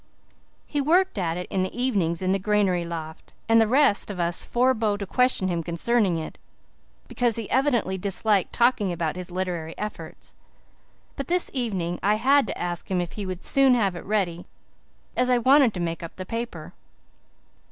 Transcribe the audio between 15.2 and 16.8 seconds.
I wanted to make up the paper.